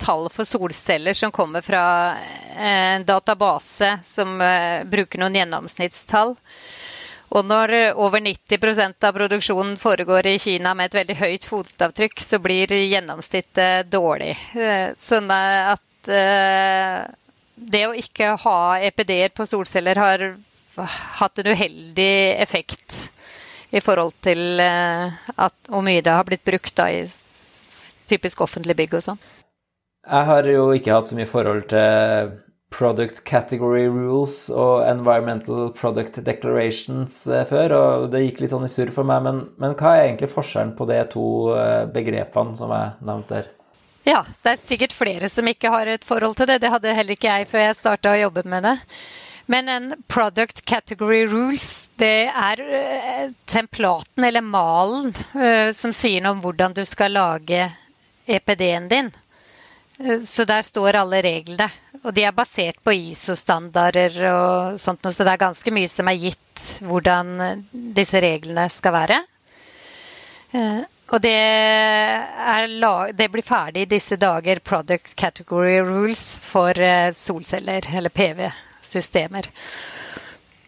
tall 0.00 0.28
for 0.32 0.48
solceller 0.48 1.16
som 1.16 1.32
kommer 1.32 1.64
fra 1.64 1.82
en 2.60 3.08
database 3.08 3.94
som 4.06 4.36
bruker 4.92 5.24
noen 5.24 5.40
gjennomsnittstall. 5.40 6.36
Og 7.30 7.46
når 7.46 7.74
eh, 7.76 7.98
over 7.98 8.22
90% 8.24 9.06
av 9.06 9.14
produksjonen 9.14 9.76
foregår 9.78 10.32
i 10.32 10.38
Kina 10.42 10.74
med 10.74 10.90
et 10.90 10.98
veldig 11.00 11.16
høyt 11.20 11.46
fotavtrykk, 11.46 12.22
så 12.26 12.40
blir 12.42 12.74
gjennomsnittet 12.74 13.90
dårlig. 13.90 14.34
Eh, 14.58 14.90
sånn 14.98 15.30
at 15.30 16.10
eh, 16.10 17.06
det 17.54 17.84
å 17.86 17.94
ikke 17.94 18.34
ha 18.44 18.60
EPD-er 18.88 19.30
på 19.36 19.46
solceller 19.46 20.00
har 20.00 20.26
hatt 21.20 21.38
en 21.38 21.52
uheldig 21.52 22.12
effekt 22.40 22.96
i 23.70 23.82
forhold 23.84 24.16
til 24.24 24.58
hvor 24.58 25.82
mye 25.84 26.00
det 26.02 26.14
har 26.14 26.24
blitt 26.26 26.46
brukt 26.46 26.72
da, 26.78 26.88
i 26.90 27.04
typisk 28.10 28.40
offentlige 28.42 28.78
bygg 28.80 28.96
og 28.98 29.04
sånn. 29.04 29.20
Jeg 30.00 30.26
har 30.30 30.48
jo 30.48 30.70
ikke 30.74 30.94
hatt 30.96 31.10
så 31.10 31.18
mye 31.18 31.28
forhold 31.30 31.68
til 31.70 32.32
product 32.70 33.24
category 33.24 33.86
rules 33.88 34.48
og 34.50 34.86
environmental 34.88 35.70
product 35.76 36.20
declarations 36.24 37.26
eh, 37.26 37.44
før, 37.48 37.74
og 37.76 38.10
det 38.12 38.22
gikk 38.24 38.44
litt 38.44 38.52
sånn 38.54 38.66
i 38.66 38.70
surr 38.70 38.92
for 38.94 39.08
meg. 39.08 39.24
Men, 39.26 39.40
men, 39.60 39.74
hva 39.78 39.96
er 39.96 40.08
egentlig 40.08 40.30
forskjellen 40.32 40.76
på 40.78 40.86
de 40.90 41.00
to 41.12 41.24
eh, 41.58 41.86
begrepene 41.90 42.54
som 42.58 42.72
jeg 42.74 42.92
nevnte 43.06 43.40
der? 43.40 43.50
Ja, 44.08 44.22
det 44.44 44.54
er 44.54 44.62
sikkert 44.62 44.96
flere 44.96 45.28
som 45.28 45.48
ikke 45.50 45.72
har 45.74 45.90
et 45.90 46.06
forhold 46.06 46.38
til 46.38 46.48
det. 46.48 46.60
Det 46.62 46.70
hadde 46.72 46.94
heller 46.96 47.18
ikke 47.18 47.34
jeg 47.34 47.50
før 47.50 47.66
jeg 47.66 47.80
starta 47.82 48.14
å 48.14 48.22
jobbe 48.22 48.46
med 48.48 48.64
det. 48.64 48.76
Men 49.50 49.68
en 49.68 49.88
product 50.08 50.62
category 50.64 51.24
rules, 51.28 51.88
det 51.98 52.30
er 52.30 52.62
uh, 52.62 53.32
templaten 53.50 54.24
eller 54.24 54.46
malen 54.46 55.10
som 55.74 55.92
sier 55.92 56.22
noe 56.22 56.36
om 56.36 56.44
hvordan 56.44 56.76
du 56.78 56.84
skal 56.88 57.12
lage 57.18 57.66
EPD-en 58.30 58.86
din. 58.88 59.10
Uh, 60.00 60.18
så 60.24 60.46
der 60.48 60.66
står 60.66 61.02
alle 61.02 61.22
reglene. 61.24 61.70
Og 62.00 62.14
de 62.16 62.24
er 62.24 62.32
basert 62.32 62.78
på 62.84 62.94
ISO-standarder 62.96 64.14
og 64.30 64.78
sånt 64.80 65.04
så 65.04 65.24
det 65.26 65.34
er 65.34 65.42
ganske 65.42 65.72
mye 65.74 65.90
som 65.90 66.08
er 66.08 66.16
gitt 66.16 66.62
hvordan 66.80 67.66
disse 67.70 68.22
reglene 68.24 68.64
skal 68.72 68.94
være. 68.94 69.18
Eh, 70.56 70.80
og 71.10 71.22
det, 71.22 71.36
det 73.18 73.28
blir 73.32 73.46
ferdig 73.46 73.84
i 73.84 73.90
disse 73.90 74.16
dager 74.20 74.62
Product 74.62 75.14
Category 75.18 75.80
Rules 75.82 76.22
for 76.44 76.78
eh, 76.78 77.10
solceller, 77.14 77.86
eller 77.96 78.14
PV-systemer. 78.14 79.50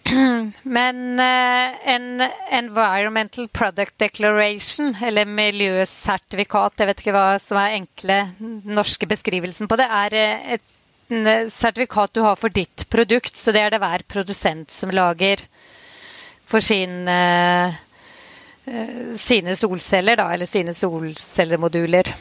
Men 0.77 1.21
eh, 1.23 1.89
en 1.95 2.25
Environmental 2.51 3.49
Product 3.49 3.95
Declaration, 4.03 4.95
eller 5.03 5.29
miljøsertifikat, 5.29 6.81
jeg 6.81 6.91
vet 6.91 7.03
ikke 7.05 7.17
hva 7.17 7.27
som 7.43 7.61
er 7.63 7.79
enkle 7.79 8.21
norske 8.67 9.09
beskrivelsen 9.09 9.71
på 9.71 9.79
det, 9.81 9.89
er 9.89 10.19
et 10.59 10.79
Eh, 11.13 11.49
sertifikat 11.49 12.15
du 12.15 12.21
har 12.21 12.37
for 12.37 12.49
ditt 12.49 12.87
produkt, 12.89 13.37
så 13.37 13.53
det 13.53 13.61
er 13.61 13.73
det 13.75 13.81
hver 13.83 14.05
produsent 14.09 14.71
som 14.73 14.93
lager 14.95 15.45
for 16.49 16.65
sin, 16.65 17.09
eh, 17.09 17.75
eh, 18.67 19.13
sine 19.17 19.57
solceller, 19.57 20.17
da, 20.17 20.31
eller 20.33 20.47
sine 20.47 20.75
solcellemoduler. 20.75 22.15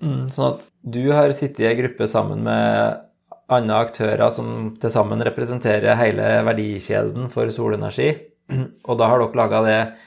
Mm, 0.00 0.28
sånn 0.32 0.54
at 0.54 0.66
du 0.82 1.12
har 1.12 1.32
sittet 1.32 1.60
i 1.60 1.68
ei 1.68 1.76
gruppe 1.82 2.08
sammen 2.08 2.42
med 2.44 3.04
andre 3.52 3.80
aktører 3.86 4.30
som 4.32 4.74
til 4.80 4.92
sammen 4.92 5.22
representerer 5.26 5.98
hele 6.00 6.28
verdikjeden 6.46 7.28
for 7.32 7.50
solenergi. 7.52 8.12
Og 8.88 8.98
da 9.00 9.08
har 9.08 9.22
dere 9.22 9.38
laga 9.38 9.60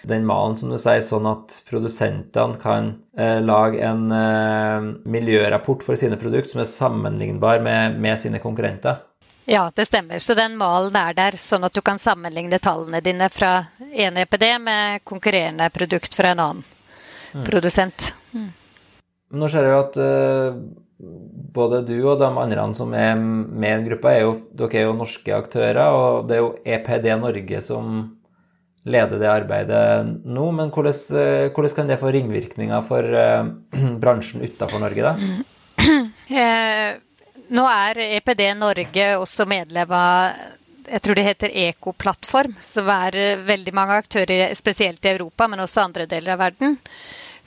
den 0.08 0.25
malen 0.29 0.58
som 0.58 0.72
du 0.72 0.77
sier, 0.77 1.01
sånn 1.06 1.27
at 1.29 1.60
produsentene 1.70 2.60
kan 2.62 2.94
eh, 3.17 3.39
lage 3.41 3.82
en 3.86 4.08
eh, 4.13 4.88
miljørapport 5.10 5.86
for 5.86 6.00
sine 6.00 6.20
produkter 6.22 6.53
som 6.53 6.63
er 6.63 6.72
sammenlignbar 6.72 7.62
med, 7.65 7.98
med, 8.01 8.17
sine 8.22 8.41
konkurrenter. 8.44 9.03
Ja, 9.48 9.70
det 9.74 9.88
stemmer. 9.88 10.20
Så 10.20 10.36
den 10.36 10.58
malen 10.60 10.96
er 11.00 11.15
der, 11.15 11.38
sånn 11.39 11.63
at 11.63 11.74
du 11.74 11.82
kan 11.82 12.01
sammenligne 12.01 12.60
tallene 12.60 13.00
dine 13.01 13.29
fra 13.32 13.53
en 13.79 14.20
EPD 14.20 14.48
med 14.60 15.06
konkurrerende 15.08 15.70
produkt 15.72 16.17
fra 16.17 16.34
en 16.34 16.41
annen 16.44 16.65
mm. 17.32 17.46
produsent. 17.48 18.10
Mm. 18.36 18.50
Nå 19.39 19.48
ser 19.51 19.67
jeg 19.67 19.72
jo 19.72 19.79
at 19.86 19.98
uh, 20.03 20.60
både 20.98 21.84
du 21.86 21.98
og 22.10 22.18
de 22.20 22.27
andre 22.27 22.68
som 22.74 22.94
er 22.98 23.16
med 23.18 23.70
i 23.70 23.74
en 23.75 23.88
gruppe, 23.88 24.12
er 24.12 24.24
jo, 24.25 24.36
dere 24.58 24.80
er 24.80 24.88
jo 24.88 24.96
norske 24.98 25.34
aktører, 25.36 25.82
og 25.94 26.30
det 26.30 26.38
er 26.38 26.42
jo 26.42 26.54
EPD 26.66 27.10
Norge 27.22 27.62
som 27.66 27.98
leder 28.88 29.20
det 29.22 29.30
arbeidet 29.30 29.84
nå. 30.25 30.48
Men 30.56 30.72
hvordan, 30.74 30.96
eh, 31.22 31.50
hvordan 31.51 31.75
kan 31.75 31.92
det 31.92 32.00
få 32.01 32.13
ringvirkninger 32.16 32.86
for 32.88 33.04
uh, 33.04 33.50
bransjen 34.01 34.46
utenfor 34.46 34.84
Norge, 34.84 35.12
da? 35.12 35.16
Eh, 36.27 36.98
nå 37.56 37.63
er 37.72 38.00
EPD 38.18 38.42
Norge 38.60 39.04
også 39.16 39.46
medlem 39.48 39.94
av 39.96 40.34
jeg 40.88 41.04
tror 41.04 41.16
det 41.16 41.24
heter 41.24 41.54
Ekoplattform, 41.62 42.58
som 42.63 42.89
er 42.92 43.16
veldig 43.48 43.74
mange 43.75 43.96
aktører, 44.01 44.51
spesielt 44.56 45.08
i 45.08 45.13
Europa, 45.13 45.48
men 45.48 45.63
også 45.63 45.86
andre 45.86 46.06
deler 46.08 46.36
av 46.36 46.42
verden, 46.42 46.75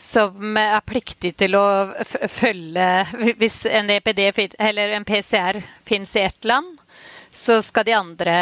som 0.01 0.57
er 0.57 0.81
pliktig 0.87 1.35
til 1.37 1.55
å 1.59 1.65
følge 2.33 3.35
Hvis 3.37 3.63
en 3.69 3.91
EPD 3.93 4.23
eller 4.59 4.95
en 4.97 5.05
PCR 5.05 5.61
finnes 5.85 6.15
i 6.17 6.25
ett 6.25 6.49
land, 6.49 6.79
så 7.37 7.61
skal 7.63 7.85
de 7.87 7.97
andre 7.99 8.37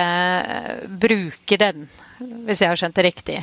bruke 0.89 1.59
den 1.61 1.89
hvis 2.19 2.63
jeg 2.63 2.73
har 2.73 2.79
skjønt 2.79 2.97
det 2.99 3.05
riktig. 3.07 3.37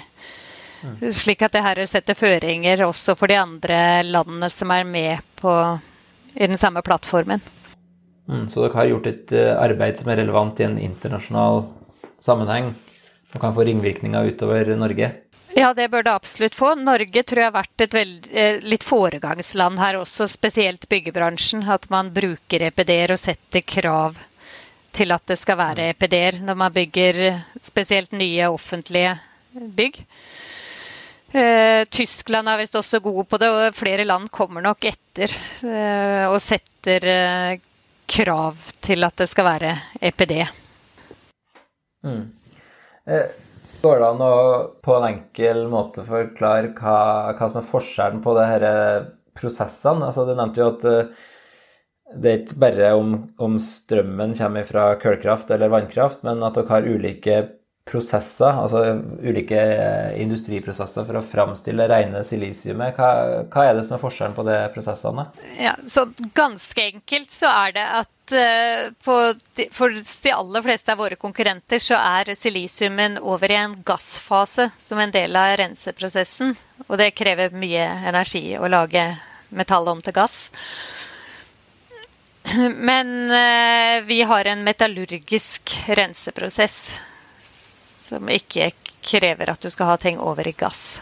Slik 1.16 1.44
at 1.46 1.54
det 1.56 1.64
her 1.64 1.80
setter 1.88 2.18
føringer 2.18 2.84
også 2.86 3.16
for 3.18 3.32
de 3.32 3.38
andre 3.40 3.78
landene 4.04 4.50
som 4.52 4.72
er 4.76 4.84
med 4.88 5.24
på, 5.40 5.54
i 6.36 6.48
den 6.48 6.60
samme 6.60 6.84
plattformen. 6.86 7.44
Mm, 8.28 8.48
så 8.50 8.66
dere 8.66 8.80
har 8.80 8.90
gjort 8.90 9.08
et 9.10 9.32
eh, 9.38 9.54
arbeid 9.54 10.00
som 10.00 10.10
er 10.12 10.20
relevant 10.24 10.60
i 10.60 10.66
en 10.66 10.80
internasjonal 10.82 11.64
sammenheng 12.24 12.72
og 13.36 13.42
kan 13.42 13.54
få 13.54 13.66
ringvirkninger 13.68 14.32
utover 14.32 14.72
Norge? 14.80 15.12
Ja, 15.56 15.70
det 15.74 15.88
bør 15.88 16.04
det 16.04 16.12
absolutt 16.12 16.56
få. 16.58 16.74
Norge 16.76 17.22
tror 17.24 17.42
jeg 17.42 17.48
har 17.48 17.56
vært 17.56 17.84
et 17.86 17.94
veld, 17.96 18.26
eh, 18.32 18.58
litt 18.60 18.84
foregangsland 18.84 19.80
her 19.80 20.02
også, 20.02 20.28
spesielt 20.28 20.90
byggebransjen. 20.92 21.64
At 21.72 21.88
man 21.90 22.12
bruker 22.16 22.66
EPD-er 22.68 23.16
og 23.16 23.22
setter 23.22 23.64
krav 23.64 24.20
til 24.96 25.16
at 25.16 25.24
det 25.32 25.38
skal 25.40 25.60
være 25.60 25.90
EPD-er 25.94 26.42
når 26.44 26.60
man 26.60 26.76
bygger 26.76 27.22
spesielt 27.64 28.12
nye 28.16 28.50
offentlige 28.52 29.16
bygg. 29.56 30.02
Eh, 31.36 31.86
Tyskland 31.92 32.52
er 32.52 32.60
visst 32.62 32.76
også 32.80 33.00
gode 33.04 33.26
på 33.28 33.40
det, 33.40 33.50
og 33.52 33.76
flere 33.76 34.06
land 34.08 34.30
kommer 34.32 34.64
nok 34.64 34.88
etter 34.92 35.32
eh, 35.68 36.28
og 36.30 36.38
setter 36.44 37.08
eh, 37.12 37.64
krav 38.08 38.60
til 38.84 39.04
at 39.08 39.24
det 39.24 39.28
skal 39.32 39.48
være 39.48 39.74
EPD. 40.04 40.36
Mm. 42.06 42.24
Eh, 43.08 43.45
går 43.86 44.02
det 44.02 44.10
an 44.10 44.26
å 44.26 44.34
på 44.84 44.98
en 44.98 45.08
enkel 45.12 45.64
måte 45.72 46.04
forklare 46.08 46.74
hva, 46.78 46.98
hva 47.38 47.50
som 47.52 47.62
er 47.62 47.70
forskjellen 47.70 48.24
på 48.26 48.36
disse 48.40 48.76
prosessene? 49.36 50.10
Altså, 50.10 50.26
du 50.28 50.34
nevnte 50.36 50.64
jo 50.64 50.72
at 50.74 50.86
eh, 50.90 51.14
det 52.16 52.32
er 52.32 52.42
ikke 52.44 52.62
bare 52.62 52.90
om, 52.96 53.14
om 53.42 53.60
strømmen 53.62 54.36
kommer 54.38 54.66
fra 54.68 54.90
kullkraft 55.02 55.52
eller 55.56 55.72
vannkraft, 55.74 56.26
men 56.28 56.44
at 56.46 56.58
dere 56.58 56.72
har 56.72 56.90
ulike 56.90 57.38
prosesser, 57.86 58.50
altså 58.50 58.82
ulike 59.22 59.60
industriprosesser 60.18 61.06
for 61.06 61.20
å 61.20 61.26
framstille 61.26 61.86
rene 61.90 62.24
silisiumet. 62.26 62.98
Hva, 62.98 63.10
hva, 63.46 63.66
er 63.66 63.78
det 63.78 63.84
som 63.86 63.98
er 63.98 64.02
forskjellen 64.02 64.38
på 64.38 64.46
de 64.48 64.58
prosessene? 64.74 65.28
Ja, 65.62 65.76
så 65.86 66.08
Ganske 66.36 66.88
enkelt 66.90 67.30
så 67.34 67.52
er 67.52 67.76
det 67.78 67.86
at 68.02 68.10
at 68.34 69.38
de, 69.56 69.68
for 69.72 69.94
de 70.24 70.32
aller 70.32 70.66
fleste 70.66 70.92
av 70.92 71.00
våre 71.00 71.18
konkurrenter 71.20 71.80
så 71.80 72.00
er 72.00 72.34
silisiumen 72.36 73.20
over 73.22 73.52
i 73.52 73.60
en 73.60 73.76
gassfase 73.86 74.70
som 74.78 75.00
en 75.00 75.14
del 75.14 75.36
av 75.40 75.56
renseprosessen. 75.62 76.56
Og 76.88 76.98
det 77.02 77.14
krever 77.18 77.56
mye 77.56 77.86
energi 78.10 78.58
å 78.58 78.70
lage 78.72 79.08
metallet 79.56 79.96
om 79.96 80.04
til 80.06 80.16
gass. 80.16 80.38
Men 82.90 83.32
vi 84.06 84.22
har 84.22 84.46
en 84.52 84.64
metallurgisk 84.66 85.80
renseprosess 85.98 86.78
som 88.06 88.30
ikke 88.30 88.70
krever 89.06 89.50
at 89.50 89.62
du 89.62 89.72
skal 89.74 89.94
ha 89.94 89.98
ting 90.02 90.20
over 90.22 90.48
i 90.48 90.54
gass. 90.58 91.02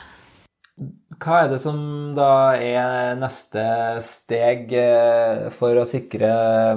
Hva 1.19 1.43
er 1.43 1.49
det 1.51 1.59
som 1.61 1.79
da 2.17 2.55
er 2.57 3.17
neste 3.19 3.63
steg 4.05 4.71
eh, 4.77 5.49
for 5.53 5.77
å 5.77 5.85
sikre 5.87 6.29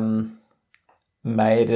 mm, 0.02 0.16
mer, 1.37 1.73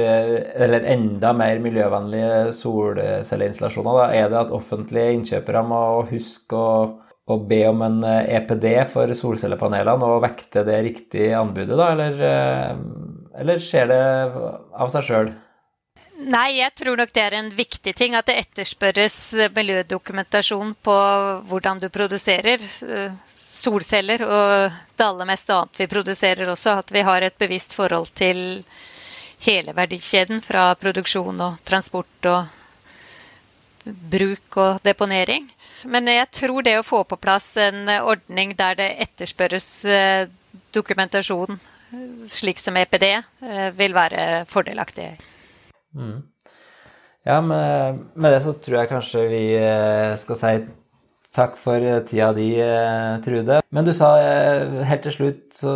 eller 0.65 0.87
enda 0.93 1.31
mer 1.37 1.61
miljøvennlige 1.63 2.51
solcelleinstallasjoner? 2.57 4.01
Da? 4.01 4.07
Er 4.19 4.33
det 4.33 4.41
at 4.41 4.55
offentlige 4.55 5.15
innkjøpere 5.17 5.63
må 5.67 5.83
huske 6.11 6.59
å, 6.59 6.73
å 7.31 7.39
be 7.47 7.61
om 7.69 7.85
en 7.87 8.01
EPD 8.03 8.67
eh, 8.73 8.81
e 8.83 8.89
for 8.89 9.15
solcellepanelene 9.17 10.11
og 10.11 10.25
vekte 10.27 10.65
det 10.67 10.81
riktige 10.89 11.37
anbudet, 11.39 11.77
da? 11.79 11.93
Eller, 11.95 12.25
eh, 12.27 13.39
eller 13.41 13.63
skjer 13.63 13.89
det 13.93 14.03
av 14.75 14.91
seg 14.93 15.07
sjøl? 15.07 15.33
Nei, 16.21 16.59
jeg 16.59 16.73
tror 16.77 16.99
nok 16.99 17.09
det 17.15 17.21
er 17.23 17.33
en 17.39 17.49
viktig 17.49 17.93
ting 17.97 18.13
at 18.13 18.27
det 18.29 18.35
etterspørres 18.43 19.15
miljødokumentasjon 19.55 20.75
på 20.85 20.97
hvordan 21.49 21.81
du 21.81 21.87
produserer 21.89 22.61
eh, 22.61 23.15
solceller, 23.33 24.21
og 24.27 24.75
det 24.97 25.05
aller 25.07 25.29
meste 25.29 25.55
annet 25.55 25.81
vi 25.81 25.87
produserer 25.89 26.51
også. 26.51 26.75
At 26.83 26.93
vi 26.93 27.01
har 27.07 27.25
et 27.25 27.37
bevisst 27.41 27.73
forhold 27.73 28.11
til 28.13 28.61
hele 29.47 29.73
verdikjeden 29.73 30.43
fra 30.45 30.69
produksjon 30.77 31.41
og 31.41 31.63
transport 31.65 32.29
og 32.29 33.87
bruk 34.13 34.61
og 34.61 34.85
deponering. 34.85 35.49
Men 35.89 36.05
jeg 36.11 36.29
tror 36.37 36.61
det 36.61 36.77
å 36.77 36.85
få 36.85 37.01
på 37.09 37.17
plass 37.17 37.55
en 37.57 37.89
ordning 37.89 38.53
der 38.59 38.77
det 38.77 38.91
etterspørres 39.07 39.73
eh, 39.89 40.29
dokumentasjon, 40.69 41.57
slik 42.29 42.61
som 42.61 42.77
EPD, 42.77 43.09
eh, 43.17 43.69
vil 43.73 43.97
være 43.97 44.45
fordelaktig. 44.45 45.15
Mm. 45.95 46.21
Ja, 47.23 47.41
med, 47.41 47.99
med, 48.13 48.33
det 48.33 48.41
så 48.41 48.53
tror 48.57 48.79
jeg 48.79 48.89
kanskje 48.89 49.27
vi 49.29 49.43
eh, 49.53 50.15
skal 50.17 50.39
si 50.39 50.53
takk 51.31 51.53
for 51.59 51.83
tida 52.09 52.31
di, 52.35 52.47
eh, 52.59 53.19
Trude. 53.23 53.59
Men 53.69 53.85
du 53.85 53.93
sa 53.93 54.15
eh, 54.19 54.81
helt 54.89 55.05
til 55.05 55.15
slutt 55.15 55.43
så, 55.55 55.75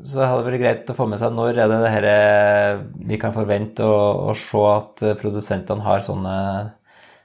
så 0.00 0.24
hadde 0.24 0.40
det 0.40 0.48
vært 0.48 0.64
greit 0.64 0.90
å 0.90 0.96
få 0.96 1.06
med 1.10 1.20
seg 1.20 1.36
når 1.36 1.60
er 1.60 1.70
det 1.70 1.82
det 1.84 1.92
her 1.92 2.08
vi 3.10 3.20
kan 3.20 3.36
forvente 3.36 3.84
å, 3.84 4.32
å 4.32 4.36
se 4.38 4.64
at 4.72 5.04
produsentene 5.20 5.84
har 5.84 6.04
sånne 6.06 6.34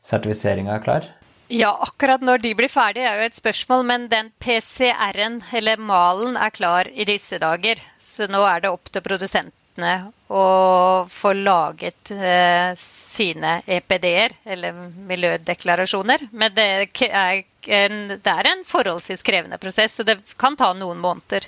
sertifiseringer 0.04 0.84
klar? 0.84 1.08
Ja, 1.54 1.72
akkurat 1.86 2.24
når 2.24 2.44
de 2.44 2.54
blir 2.58 2.72
ferdige 2.72 3.08
er 3.08 3.20
jo 3.22 3.30
et 3.30 3.38
spørsmål, 3.38 3.84
men 3.88 4.08
den 4.12 4.32
PCR-en, 4.44 5.42
eller 5.54 5.80
malen, 5.80 6.36
er 6.40 6.52
klar 6.56 6.90
i 6.90 7.06
disse 7.08 7.40
dager. 7.40 7.80
Så 8.04 8.28
nå 8.32 8.42
er 8.48 8.63
det 8.63 8.74
opp 8.74 8.90
til 8.92 9.04
produsenten 9.06 9.56
bedriftene 9.74 10.12
å 10.27 11.06
få 11.10 11.34
laget 11.34 12.12
eh, 12.12 12.74
sine 12.77 13.62
EPD-er, 13.65 14.32
eller 14.46 14.74
miljødeklarasjoner. 15.08 16.30
Men 16.32 16.53
det 16.53 16.63
er, 16.63 17.44
en, 17.68 18.08
det 18.18 18.30
er, 18.32 18.48
en, 18.48 18.63
forholdsvis 18.65 19.24
krevende 19.24 19.58
prosess, 19.58 19.96
så 19.96 20.03
det 20.03 20.20
kan 20.38 20.56
ta 20.56 20.74
noen 20.74 21.00
måneder. 21.00 21.48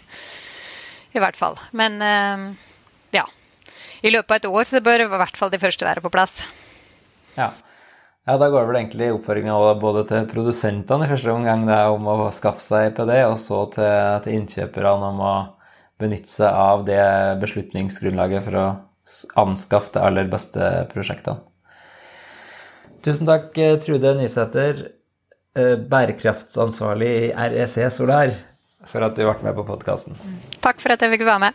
I 1.13 1.19
hvert 1.19 1.35
fall. 1.35 1.55
Men 1.71 2.01
eh, 2.01 2.53
ja. 3.11 3.25
I 4.01 4.11
løpet 4.11 4.31
av 4.31 4.37
et 4.37 4.45
år 4.45 4.63
så 4.65 4.81
bør 4.81 5.05
i 5.05 5.07
hvert 5.07 5.37
fall 5.37 5.49
de 5.49 5.59
første 5.59 5.85
være 5.85 6.01
på 6.01 6.11
plass. 6.11 6.43
Ja. 7.35 7.51
Ja, 8.25 8.37
Da 8.37 8.49
går 8.49 8.61
det 8.61 8.67
vel 8.67 8.77
egentlig 8.79 9.11
oppfordringa 9.13 9.55
både 9.77 10.01
til 10.09 10.25
produsentene 10.25 11.05
i 11.05 11.09
første 11.11 11.29
omgang 11.29 11.67
det 11.67 11.75
er 11.77 11.93
om 11.93 12.07
å 12.09 12.31
skaffe 12.33 12.63
seg 12.63 12.87
EPD, 12.89 13.11
og 13.29 13.37
så 13.37 13.59
til, 13.75 14.23
til 14.25 14.39
innkjøperne 14.39 15.11
om 15.13 15.21
å 15.21 15.35
benytte 16.01 16.31
seg 16.31 16.51
av 16.51 16.85
det 16.87 17.01
beslutningsgrunnlaget 17.41 18.45
for 18.47 18.59
å 18.59 18.65
anskaffe 19.39 19.93
de 19.95 20.03
aller 20.03 20.29
beste 20.31 20.71
prosjektene. 20.91 21.39
Tusen 23.05 23.27
takk, 23.29 23.51
eh, 23.61 23.77
Trude 23.77 24.15
Nysæter, 24.17 24.87
eh, 25.55 25.75
bærekraftsansvarlig 25.75 27.11
i 27.27 27.31
REC 27.31 27.91
Solar, 27.93 28.33
for 28.85 29.05
at 29.05 29.15
du 29.15 29.21
ble 29.23 29.43
med 29.43 29.55
på 29.55 29.65
podkasten. 29.67 30.17
Takk 30.59 30.81
for 30.81 30.91
at 30.91 30.99
jeg 30.99 31.13
fikk 31.13 31.25
være 31.25 31.39
med. 31.39 31.53